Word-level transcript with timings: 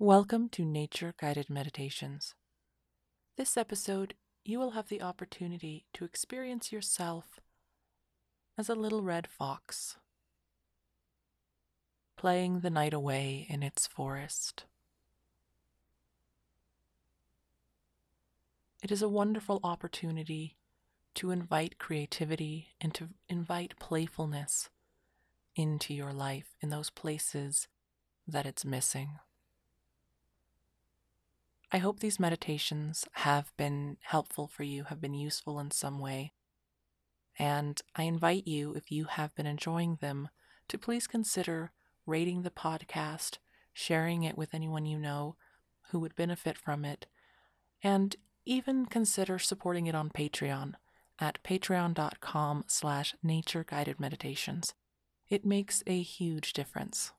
Welcome 0.00 0.48
to 0.50 0.64
Nature 0.64 1.12
Guided 1.20 1.50
Meditations. 1.50 2.36
This 3.36 3.56
episode, 3.56 4.14
you 4.44 4.60
will 4.60 4.70
have 4.70 4.88
the 4.88 5.02
opportunity 5.02 5.86
to 5.92 6.04
experience 6.04 6.70
yourself 6.70 7.40
as 8.56 8.68
a 8.68 8.76
little 8.76 9.02
red 9.02 9.26
fox, 9.26 9.96
playing 12.16 12.60
the 12.60 12.70
night 12.70 12.94
away 12.94 13.44
in 13.50 13.64
its 13.64 13.88
forest. 13.88 14.66
It 18.80 18.92
is 18.92 19.02
a 19.02 19.08
wonderful 19.08 19.58
opportunity 19.64 20.58
to 21.16 21.32
invite 21.32 21.80
creativity 21.80 22.68
and 22.80 22.94
to 22.94 23.08
invite 23.28 23.74
playfulness 23.80 24.70
into 25.56 25.92
your 25.92 26.12
life 26.12 26.54
in 26.60 26.70
those 26.70 26.88
places 26.88 27.66
that 28.28 28.46
it's 28.46 28.64
missing. 28.64 29.18
I 31.70 31.78
hope 31.78 32.00
these 32.00 32.18
meditations 32.18 33.04
have 33.12 33.52
been 33.56 33.98
helpful 34.00 34.48
for 34.48 34.62
you, 34.62 34.84
have 34.84 35.00
been 35.00 35.14
useful 35.14 35.60
in 35.60 35.70
some 35.70 35.98
way. 35.98 36.32
And 37.38 37.80
I 37.94 38.04
invite 38.04 38.46
you, 38.46 38.74
if 38.74 38.90
you 38.90 39.04
have 39.04 39.34
been 39.34 39.46
enjoying 39.46 39.98
them, 40.00 40.30
to 40.68 40.78
please 40.78 41.06
consider 41.06 41.72
rating 42.06 42.42
the 42.42 42.50
podcast, 42.50 43.36
sharing 43.72 44.22
it 44.24 44.38
with 44.38 44.54
anyone 44.54 44.86
you 44.86 44.98
know 44.98 45.36
who 45.90 46.00
would 46.00 46.14
benefit 46.16 46.56
from 46.56 46.84
it, 46.84 47.06
and 47.82 48.16
even 48.46 48.86
consider 48.86 49.38
supporting 49.38 49.86
it 49.86 49.94
on 49.94 50.08
Patreon 50.08 50.72
at 51.18 51.42
patreon.com 51.44 52.64
slash 52.66 53.14
nature 53.22 53.64
guided 53.64 54.00
meditations. 54.00 54.74
It 55.28 55.44
makes 55.44 55.82
a 55.86 56.00
huge 56.00 56.54
difference. 56.54 57.12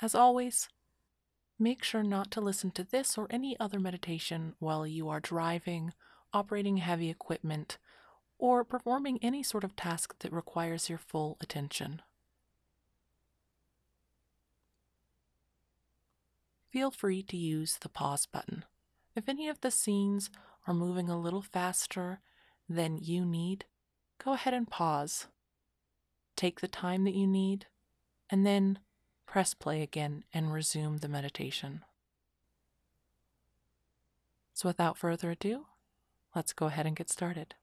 As 0.00 0.16
always, 0.16 0.68
make 1.58 1.82
sure 1.82 2.02
not 2.02 2.30
to 2.32 2.40
listen 2.40 2.70
to 2.72 2.84
this 2.84 3.16
or 3.16 3.26
any 3.30 3.58
other 3.60 3.78
meditation 3.78 4.54
while 4.58 4.86
you 4.86 5.08
are 5.08 5.20
driving, 5.20 5.92
operating 6.32 6.78
heavy 6.78 7.10
equipment, 7.10 7.78
or 8.38 8.64
performing 8.64 9.18
any 9.22 9.42
sort 9.42 9.64
of 9.64 9.76
task 9.76 10.18
that 10.20 10.32
requires 10.32 10.88
your 10.88 10.98
full 10.98 11.36
attention. 11.40 12.02
Feel 16.72 16.90
free 16.90 17.22
to 17.24 17.36
use 17.36 17.76
the 17.76 17.88
pause 17.88 18.26
button. 18.26 18.64
If 19.14 19.28
any 19.28 19.48
of 19.48 19.60
the 19.60 19.70
scenes 19.70 20.30
are 20.66 20.72
moving 20.72 21.08
a 21.08 21.20
little 21.20 21.42
faster 21.42 22.20
than 22.68 22.96
you 22.96 23.26
need, 23.26 23.66
go 24.24 24.32
ahead 24.32 24.54
and 24.54 24.66
pause. 24.66 25.26
Take 26.34 26.60
the 26.60 26.68
time 26.68 27.04
that 27.04 27.14
you 27.14 27.26
need, 27.26 27.66
and 28.30 28.46
then 28.46 28.78
press 29.32 29.54
play 29.54 29.80
again 29.80 30.22
and 30.34 30.52
resume 30.52 30.98
the 30.98 31.08
meditation. 31.08 31.80
So, 34.52 34.68
without 34.68 34.98
further 34.98 35.30
ado, 35.30 35.68
let's 36.36 36.52
go 36.52 36.66
ahead 36.66 36.84
and 36.84 36.94
get 36.94 37.08
started. 37.08 37.54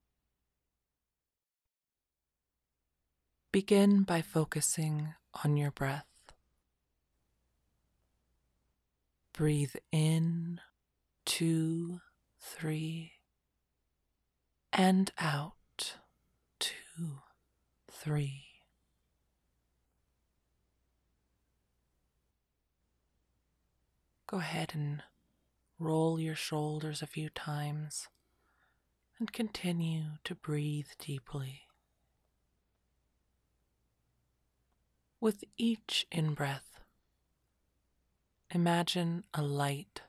Begin 3.52 4.02
by 4.02 4.24
focusing 4.24 5.14
on 5.44 5.58
your 5.58 5.70
breath. 5.70 6.08
Breathe 9.32 9.76
in, 9.92 10.60
two, 11.24 12.00
three, 12.40 13.12
and 14.74 15.12
out, 15.20 15.98
two, 16.58 17.20
three. 17.92 18.49
Go 24.30 24.38
ahead 24.38 24.74
and 24.76 25.02
roll 25.80 26.20
your 26.20 26.36
shoulders 26.36 27.02
a 27.02 27.08
few 27.08 27.30
times 27.32 28.10
and 29.18 29.34
continue 29.34 30.04
to 30.24 30.36
breathe 30.36 30.90
deeply. 31.00 31.62
With 35.20 35.44
each 35.58 36.06
in 36.12 36.36
breath, 36.36 36.80
imagine 38.52 39.24
a 39.34 39.42
light 39.42 40.04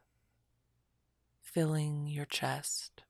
filling 1.40 2.06
your 2.06 2.26
chest. 2.26 3.04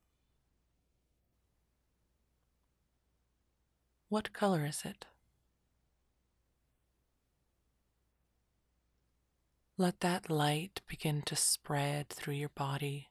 What 4.09 4.33
color 4.33 4.65
is 4.65 4.83
it? 4.85 5.07
Let 9.81 10.01
that 10.01 10.29
light 10.29 10.83
begin 10.87 11.23
to 11.23 11.35
spread 11.35 12.11
through 12.11 12.35
your 12.35 12.51
body, 12.51 13.09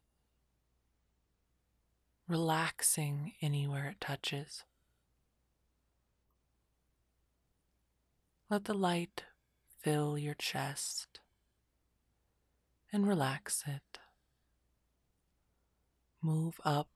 relaxing 2.27 3.33
anywhere 3.41 3.87
it 3.87 3.99
touches. 3.99 4.65
Let 8.51 8.65
the 8.65 8.75
light 8.75 9.23
fill 9.79 10.15
your 10.15 10.35
chest 10.35 11.21
and 12.93 13.07
relax 13.07 13.63
it. 13.65 13.97
Move 16.21 16.61
up 16.63 16.91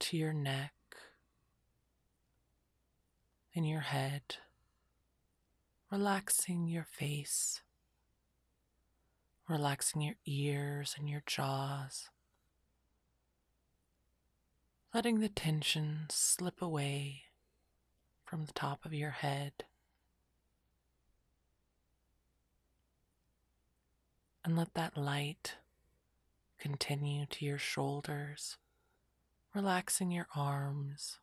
to 0.00 0.18
your 0.18 0.34
neck 0.34 0.74
and 3.54 3.66
your 3.66 3.80
head, 3.80 4.36
relaxing 5.90 6.68
your 6.68 6.84
face 6.84 7.62
relaxing 9.48 10.02
your 10.02 10.16
ears 10.26 10.94
and 10.98 11.08
your 11.08 11.22
jaws, 11.26 12.10
letting 14.92 15.20
the 15.20 15.28
tension 15.28 16.00
slip 16.10 16.60
away 16.60 17.22
from 18.24 18.44
the 18.44 18.52
top 18.52 18.84
of 18.84 18.92
your 18.92 19.10
head. 19.10 19.52
And 24.44 24.56
let 24.56 24.74
that 24.74 24.96
light 24.96 25.56
continue 26.58 27.26
to 27.26 27.44
your 27.44 27.58
shoulders, 27.58 28.56
relaxing 29.54 30.10
your 30.10 30.26
arms, 30.34 31.18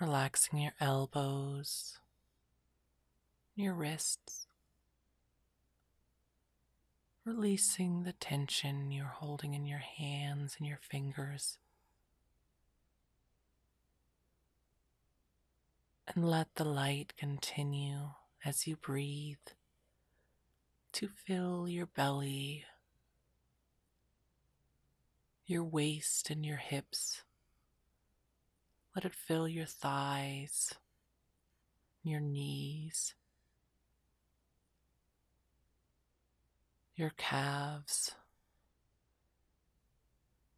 relaxing 0.00 0.58
your 0.58 0.74
elbows, 0.80 1.98
your 3.54 3.74
wrists 3.74 4.46
releasing 7.26 8.04
the 8.04 8.12
tension 8.12 8.92
you're 8.92 9.06
holding 9.06 9.52
in 9.52 9.66
your 9.66 9.80
hands 9.80 10.54
and 10.58 10.66
your 10.66 10.78
fingers. 10.80 11.58
And 16.14 16.24
let 16.30 16.54
the 16.54 16.64
light 16.64 17.14
continue 17.16 18.10
as 18.44 18.68
you 18.68 18.76
breathe 18.76 19.38
to 20.92 21.08
fill 21.08 21.68
your 21.68 21.86
belly, 21.86 22.64
your 25.46 25.64
waist, 25.64 26.30
and 26.30 26.46
your 26.46 26.58
hips. 26.58 27.22
Let 28.94 29.04
it 29.04 29.16
fill 29.16 29.48
your 29.48 29.66
thighs, 29.66 30.74
your 32.04 32.20
knees 32.20 33.14
your 36.96 37.12
calves, 37.18 38.14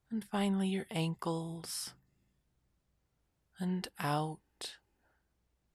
and 0.08 0.24
finally 0.24 0.68
your 0.68 0.86
ankles, 0.88 1.94
and 3.58 3.88
out 3.98 4.38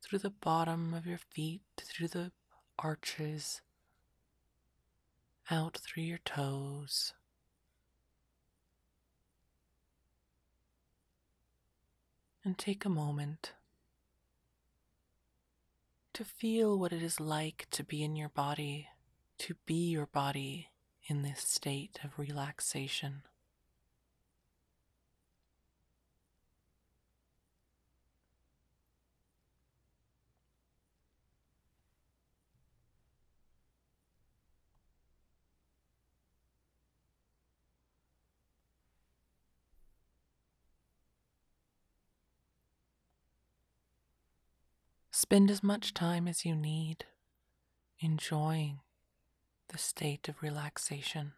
through 0.02 0.20
the 0.20 0.30
bottom 0.30 0.94
of 0.94 1.06
your 1.06 1.18
feet, 1.18 1.62
through 1.78 2.08
the 2.08 2.32
arches, 2.80 3.62
out 5.52 5.78
through 5.78 6.04
your 6.04 6.20
toes. 6.20 7.14
And 12.46 12.58
take 12.58 12.86
a 12.86 12.90
moment 12.90 13.54
to 16.14 16.24
feel 16.24 16.78
what 16.78 16.94
it 16.94 17.02
is 17.02 17.20
like 17.20 17.68
to 17.72 17.84
be 17.84 18.04
in 18.04 18.16
your 18.16 18.30
body 18.30 18.88
to 19.40 19.56
be 19.66 19.90
your 19.90 20.06
body 20.06 20.70
in 21.08 21.22
this 21.22 21.42
state 21.42 22.00
of 22.04 22.18
relaxation. 22.18 23.24
Spend 45.12 45.50
as 45.50 45.64
much 45.64 45.94
time 45.94 46.28
as 46.28 46.44
you 46.44 46.56
need 46.56 47.06
enjoying 48.00 48.80
the 49.74 49.80
state 49.80 50.30
of 50.30 50.44
relaxation. 50.44 51.34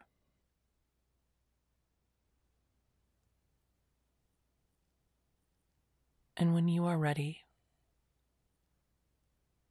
And 6.35 6.53
when 6.53 6.67
you 6.67 6.85
are 6.85 6.97
ready, 6.97 7.43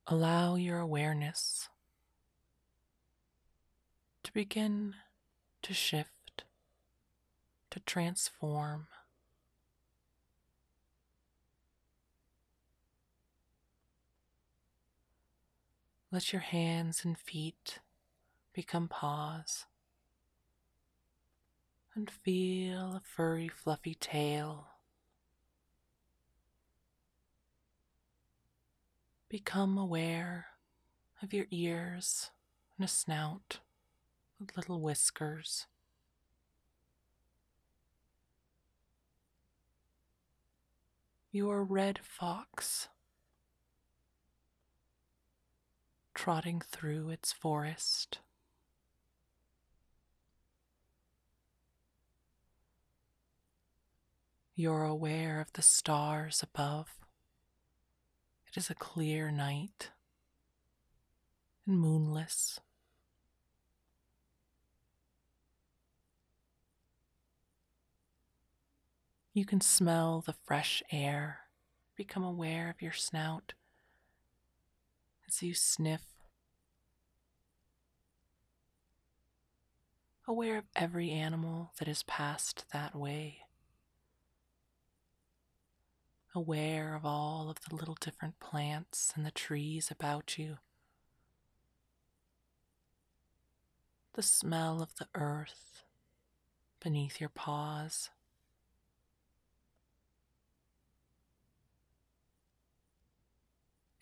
allow 0.07 0.55
your 0.55 0.79
awareness 0.79 1.69
to 4.23 4.33
begin 4.33 4.95
to 5.61 5.75
shift, 5.75 6.45
to 7.71 7.81
transform. 7.81 8.87
Let 16.11 16.33
your 16.33 16.41
hands 16.41 17.05
and 17.05 17.19
feet 17.19 17.81
become 18.55 18.87
paws 18.87 19.67
and 21.95 22.11
feel 22.11 22.97
a 22.97 23.03
furry, 23.05 23.49
fluffy 23.49 23.95
tail. 23.95 24.69
Become 29.29 29.77
aware 29.77 30.47
of 31.21 31.35
your 31.35 31.47
ears 31.51 32.31
and 32.79 32.85
a 32.85 32.89
snout 32.89 33.59
with 34.39 34.57
little 34.57 34.81
whiskers. 34.81 35.67
Your 41.33 41.65
red 41.65 41.99
fox 42.03 42.89
trotting 46.15 46.61
through 46.61 47.11
its 47.11 47.33
forest. 47.33 48.21
You're 54.57 54.85
aware 54.85 55.41
of 55.41 55.53
the 55.55 55.63
stars 55.63 56.41
above. 56.41 56.89
It 58.47 58.57
is 58.57 58.71
a 58.71 58.75
clear 58.75 59.33
night 59.33 59.91
and 61.67 61.77
moonless. 61.77 62.61
You 69.33 69.45
can 69.45 69.61
smell 69.61 70.21
the 70.21 70.37
fresh 70.45 70.85
air, 70.93 71.41
become 71.97 72.23
aware 72.23 72.71
of 72.71 72.81
your 72.81 72.93
snout 72.93 73.55
as 75.27 75.43
you 75.43 75.55
sniff, 75.55 76.03
aware 80.29 80.59
of 80.59 80.65
every 80.77 81.11
animal 81.11 81.73
that 81.81 81.89
has 81.89 82.05
passed 82.05 82.67
that 82.73 82.95
way, 82.95 83.44
aware 86.35 86.95
of 86.95 87.05
all 87.05 87.49
of 87.49 87.59
the 87.69 87.75
little 87.75 87.97
different 88.01 88.41
plants 88.41 89.13
and 89.15 89.25
the 89.25 89.31
trees 89.31 89.91
about 89.91 90.37
you, 90.39 90.59
the 94.15 94.23
smell 94.23 94.83
of 94.83 94.97
the 94.97 95.09
earth 95.15 95.83
beneath 96.81 97.21
your 97.21 97.31
paws. 97.31 98.11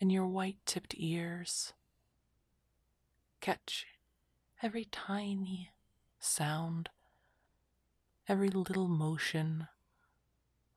and 0.03 0.11
your 0.11 0.27
white 0.27 0.57
tipped 0.65 0.93
ears. 0.97 1.71
Catch 3.39 3.85
every 4.61 4.83
tiny 4.83 5.69
sound, 6.19 6.89
every 8.27 8.49
little 8.49 8.89
motion, 8.89 9.69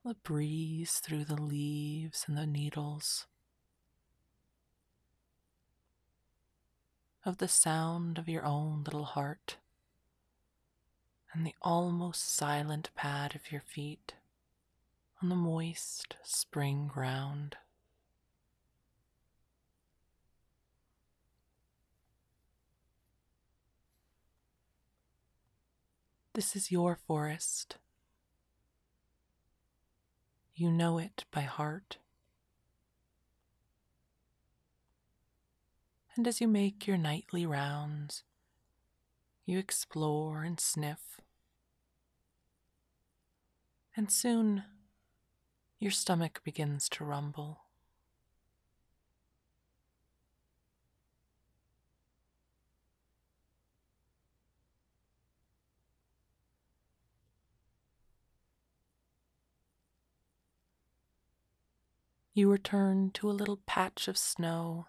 the 0.07 0.13
breeze 0.13 0.99
through 0.99 1.25
the 1.25 1.41
leaves 1.41 2.23
and 2.29 2.37
the 2.37 2.45
needles, 2.47 3.27
of 7.25 7.39
the 7.39 7.47
sound 7.49 8.17
of 8.17 8.29
your 8.29 8.45
own 8.45 8.85
little 8.85 9.03
heart, 9.03 9.57
and 11.33 11.45
the 11.45 11.53
almost 11.61 12.33
silent 12.33 12.89
pad 12.95 13.35
of 13.35 13.51
your 13.51 13.59
feet 13.59 14.13
on 15.21 15.27
the 15.27 15.35
moist 15.35 16.15
spring 16.23 16.87
ground. 16.87 17.57
This 26.33 26.55
is 26.55 26.71
your 26.71 26.95
forest. 26.95 27.75
You 30.59 30.71
know 30.71 30.97
it 30.97 31.23
by 31.29 31.41
heart. 31.41 31.99
And 36.15 36.27
as 36.27 36.41
you 36.41 36.47
make 36.47 36.87
your 36.87 36.97
nightly 36.97 37.45
rounds, 37.45 38.23
you 39.45 39.59
explore 39.59 40.41
and 40.41 40.59
sniff. 40.59 41.21
And 43.95 44.11
soon 44.11 44.63
your 45.77 45.91
stomach 45.91 46.41
begins 46.43 46.89
to 46.89 47.05
rumble. 47.05 47.66
You 62.37 62.51
return 62.51 63.09
to 63.15 63.31
a 63.31 63.33
little 63.33 63.57
patch 63.65 64.07
of 64.07 64.15
snow 64.15 64.85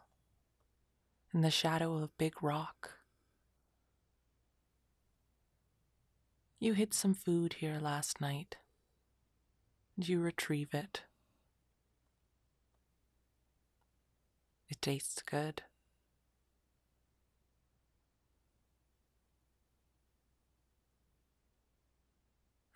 in 1.32 1.40
the 1.40 1.50
shadow 1.50 1.94
of 1.96 2.02
a 2.02 2.10
big 2.18 2.42
rock. 2.42 2.98
You 6.58 6.74
hid 6.74 6.92
some 6.92 7.14
food 7.14 7.54
here 7.54 7.78
last 7.80 8.20
night, 8.20 8.56
and 9.96 10.06
you 10.06 10.20
retrieve 10.20 10.74
it. 10.74 11.04
It 14.68 14.82
tastes 14.82 15.22
good. 15.22 15.62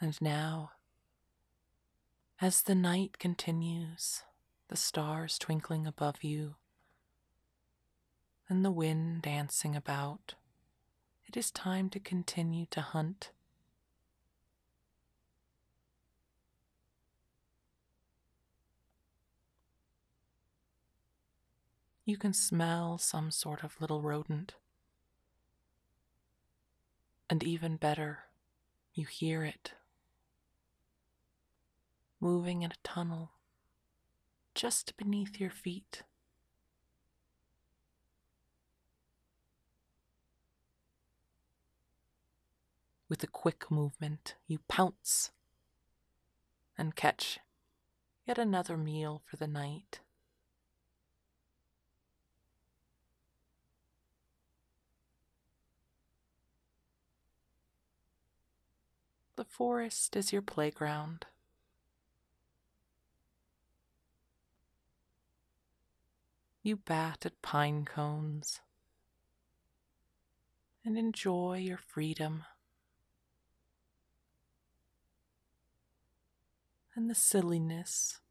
And 0.00 0.18
now, 0.22 0.70
as 2.40 2.62
the 2.62 2.74
night 2.74 3.18
continues, 3.18 4.22
the 4.72 4.78
stars 4.78 5.38
twinkling 5.38 5.86
above 5.86 6.24
you, 6.24 6.54
and 8.48 8.64
the 8.64 8.70
wind 8.70 9.20
dancing 9.20 9.76
about, 9.76 10.32
it 11.26 11.36
is 11.36 11.50
time 11.50 11.90
to 11.90 12.00
continue 12.00 12.64
to 12.70 12.80
hunt. 12.80 13.32
You 22.06 22.16
can 22.16 22.32
smell 22.32 22.96
some 22.96 23.30
sort 23.30 23.62
of 23.62 23.78
little 23.78 24.00
rodent. 24.00 24.54
And 27.28 27.42
even 27.42 27.76
better, 27.76 28.20
you 28.94 29.04
hear 29.04 29.44
it 29.44 29.72
moving 32.18 32.62
in 32.62 32.70
a 32.70 32.82
tunnel 32.82 33.32
just 34.62 34.96
beneath 34.96 35.40
your 35.40 35.50
feet. 35.50 36.04
With 43.08 43.24
a 43.24 43.26
quick 43.26 43.72
movement, 43.72 44.36
you 44.46 44.60
pounce 44.68 45.32
and 46.78 46.94
catch 46.94 47.40
yet 48.24 48.38
another 48.38 48.76
meal 48.76 49.20
for 49.24 49.36
the 49.36 49.48
night. 49.48 49.98
The 59.34 59.44
forest 59.44 60.14
is 60.14 60.32
your 60.32 60.40
playground. 60.40 61.26
You 66.62 66.76
bat 66.76 67.26
at 67.26 67.42
pine 67.42 67.84
cones 67.84 68.60
and 70.84 70.96
enjoy 70.96 71.58
your 71.58 71.78
freedom 71.78 72.44
and 76.94 77.10
the 77.10 77.14
silliness. 77.14 78.21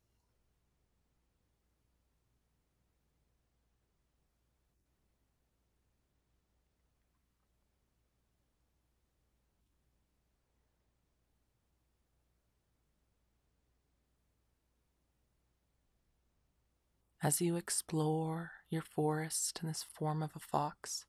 As 17.24 17.42
you 17.42 17.56
explore 17.56 18.52
your 18.70 18.82
forest 18.82 19.60
in 19.62 19.68
this 19.68 19.84
form 19.84 20.24
of 20.24 20.36
a 20.36 20.40
fox. 20.40 21.06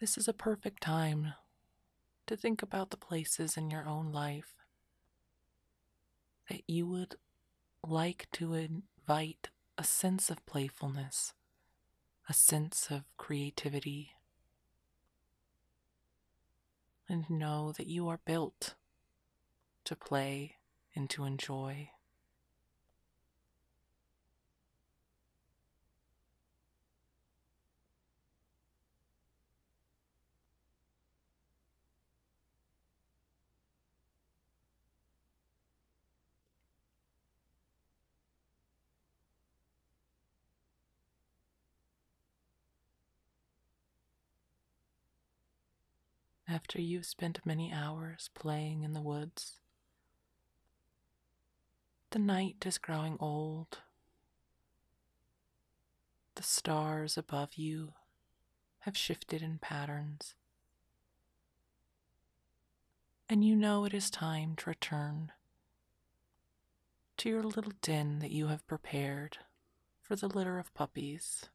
This 0.00 0.16
is 0.16 0.26
a 0.26 0.32
perfect 0.32 0.82
time 0.82 1.34
to 2.26 2.36
think 2.36 2.62
about 2.62 2.90
the 2.90 2.96
places 2.96 3.56
in 3.56 3.70
your 3.70 3.86
own 3.86 4.12
life 4.12 4.54
that 6.48 6.62
you 6.66 6.86
would 6.86 7.16
like 7.86 8.28
to 8.32 8.54
invite 8.54 9.50
a 9.76 9.84
sense 9.84 10.30
of 10.30 10.44
playfulness, 10.46 11.34
a 12.28 12.32
sense 12.32 12.88
of 12.90 13.04
creativity, 13.16 14.12
and 17.08 17.28
know 17.28 17.72
that 17.76 17.86
you 17.86 18.08
are 18.08 18.20
built 18.24 18.74
to 19.84 19.94
play 19.94 20.56
and 20.94 21.10
to 21.10 21.24
enjoy. 21.24 21.90
After 46.52 46.82
you've 46.82 47.06
spent 47.06 47.46
many 47.46 47.72
hours 47.72 48.28
playing 48.34 48.82
in 48.82 48.92
the 48.92 49.00
woods, 49.00 49.54
the 52.10 52.18
night 52.18 52.66
is 52.66 52.76
growing 52.76 53.16
old. 53.20 53.78
The 56.34 56.42
stars 56.42 57.16
above 57.16 57.54
you 57.54 57.94
have 58.80 58.98
shifted 58.98 59.40
in 59.40 59.60
patterns, 59.60 60.34
and 63.30 63.42
you 63.42 63.56
know 63.56 63.86
it 63.86 63.94
is 63.94 64.10
time 64.10 64.54
to 64.56 64.68
return 64.68 65.32
to 67.16 67.30
your 67.30 67.42
little 67.42 67.72
den 67.80 68.18
that 68.18 68.30
you 68.30 68.48
have 68.48 68.66
prepared 68.66 69.38
for 70.02 70.16
the 70.16 70.28
litter 70.28 70.58
of 70.58 70.74
puppies. 70.74 71.46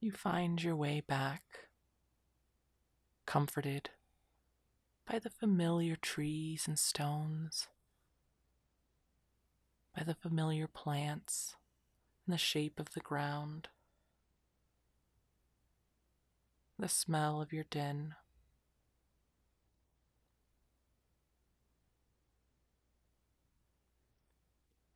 You 0.00 0.12
find 0.12 0.62
your 0.62 0.76
way 0.76 1.00
back, 1.00 1.42
comforted 3.26 3.90
by 5.04 5.18
the 5.18 5.28
familiar 5.28 5.96
trees 5.96 6.68
and 6.68 6.78
stones, 6.78 7.66
by 9.96 10.04
the 10.04 10.14
familiar 10.14 10.68
plants 10.68 11.56
and 12.24 12.32
the 12.32 12.38
shape 12.38 12.78
of 12.78 12.92
the 12.94 13.00
ground, 13.00 13.70
the 16.78 16.88
smell 16.88 17.42
of 17.42 17.52
your 17.52 17.64
den. 17.64 18.14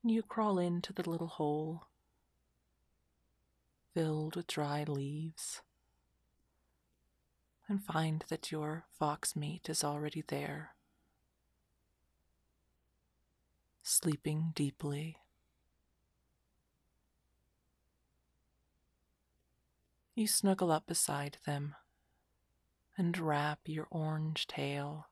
You 0.04 0.22
crawl 0.22 0.60
into 0.60 0.92
the 0.92 1.10
little 1.10 1.26
hole 1.26 1.88
filled 3.94 4.36
with 4.36 4.46
dry 4.46 4.84
leaves, 4.84 5.60
and 7.68 7.84
find 7.84 8.24
that 8.28 8.50
your 8.50 8.84
fox 8.98 9.34
mate 9.36 9.68
is 9.68 9.82
already 9.84 10.22
there, 10.26 10.74
sleeping 13.82 14.52
deeply. 14.54 15.16
You 20.14 20.26
snuggle 20.26 20.70
up 20.70 20.86
beside 20.86 21.38
them 21.46 21.74
and 22.98 23.16
wrap 23.16 23.60
your 23.64 23.88
orange 23.90 24.46
tail 24.46 25.06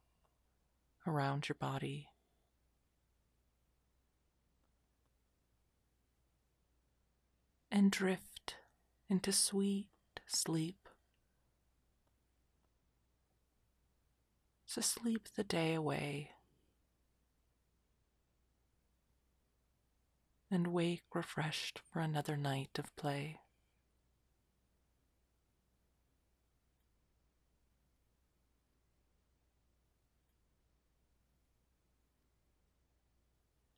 around 1.07 1.49
your 1.49 1.57
body. 1.59 2.09
And 7.71 7.91
drift 7.91 8.30
into 9.11 9.33
sweet 9.33 9.89
sleep. 10.27 10.89
To 14.75 14.83
sleep 14.83 15.29
the 15.35 15.43
day 15.43 15.75
away 15.75 16.31
and 20.49 20.69
wake 20.69 21.03
refreshed 21.13 21.81
for 21.93 21.99
another 21.99 22.37
night 22.37 22.79
of 22.79 22.95
play. 22.95 23.41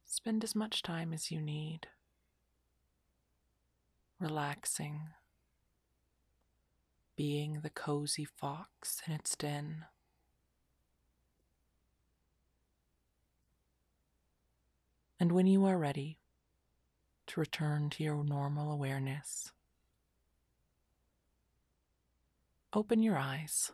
Spend 0.04 0.44
as 0.44 0.54
much 0.54 0.82
time 0.82 1.14
as 1.14 1.30
you 1.30 1.40
need, 1.40 1.88
relaxing 4.20 5.08
being 7.16 7.60
the 7.62 7.70
cozy 7.70 8.24
fox 8.24 9.02
in 9.06 9.12
its 9.12 9.36
den. 9.36 9.84
And 15.20 15.32
when 15.32 15.46
you 15.46 15.64
are 15.66 15.78
ready 15.78 16.18
to 17.28 17.40
return 17.40 17.90
to 17.90 18.02
your 18.02 18.24
normal 18.24 18.72
awareness, 18.72 19.52
open 22.72 23.02
your 23.02 23.16
eyes 23.16 23.70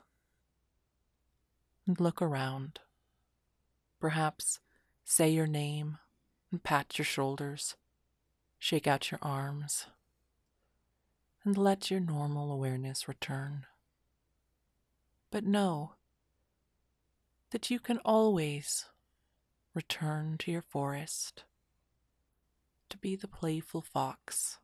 and 1.87 1.99
look 1.99 2.21
around. 2.21 2.80
Perhaps 3.99 4.61
say 5.04 5.30
your 5.30 5.47
name 5.47 5.99
and 6.50 6.62
pat 6.62 6.99
your 6.99 7.07
shoulders, 7.07 7.76
shake 8.59 8.87
out 8.87 9.11
your 9.11 9.21
arms 9.23 9.87
and 11.45 11.57
let 11.57 11.90
your 11.90 12.00
normal 12.00 12.52
awareness 12.52 13.09
return. 13.09 13.66
But 15.30 15.45
know 15.45 15.92
that 17.50 17.71
you 17.71 17.78
can 17.78 17.99
always 18.04 18.87
return 19.75 20.37
to 20.38 20.50
your 20.50 20.62
forest 20.62 21.45
to 22.90 22.99
be 22.99 23.16
the 23.16 23.28
playful 23.28 23.83
fox 23.83 24.59